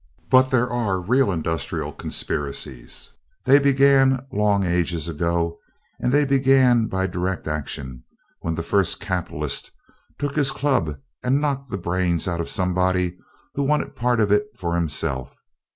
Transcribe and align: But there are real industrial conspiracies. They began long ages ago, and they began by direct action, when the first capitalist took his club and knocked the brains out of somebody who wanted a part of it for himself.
But 0.31 0.49
there 0.49 0.67
are 0.67 0.99
real 0.99 1.31
industrial 1.31 1.91
conspiracies. 1.93 3.11
They 3.45 3.59
began 3.59 4.25
long 4.31 4.65
ages 4.65 5.07
ago, 5.07 5.59
and 5.99 6.11
they 6.11 6.25
began 6.25 6.87
by 6.87 7.05
direct 7.05 7.47
action, 7.47 8.03
when 8.39 8.55
the 8.55 8.63
first 8.63 8.99
capitalist 8.99 9.69
took 10.17 10.35
his 10.35 10.51
club 10.51 10.99
and 11.21 11.39
knocked 11.39 11.69
the 11.69 11.77
brains 11.77 12.27
out 12.27 12.41
of 12.41 12.49
somebody 12.49 13.15
who 13.53 13.61
wanted 13.61 13.89
a 13.89 13.91
part 13.91 14.19
of 14.19 14.31
it 14.31 14.47
for 14.57 14.73
himself. 14.73 15.35